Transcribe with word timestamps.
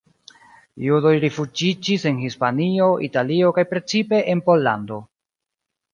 Judoj 0.85 1.11
rifuĝiĝis 1.23 2.07
en 2.11 2.23
Hispanio, 2.23 2.87
Italio 3.09 3.55
kaj 3.59 3.67
precipe 3.75 4.23
en 4.35 4.43
Pollando. 4.49 4.99